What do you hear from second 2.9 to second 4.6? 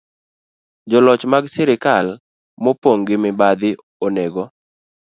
gi mibadhi onego